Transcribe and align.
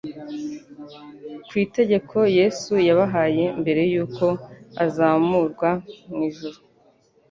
Ku 1.47 1.53
itegeko 1.65 2.17
Yesu 2.39 2.73
yabahaye 2.87 3.43
mbere 3.61 3.81
y'uko 3.91 4.25
azamlu-wa 4.85 5.71
mu 6.13 6.19
ijuru, 6.29 6.57